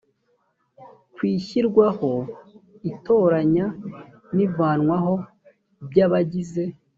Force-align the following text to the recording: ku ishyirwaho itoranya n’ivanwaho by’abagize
ku 1.13 1.19
ishyirwaho 1.33 2.11
itoranya 2.91 3.65
n’ivanwaho 4.35 5.13
by’abagize 5.89 6.63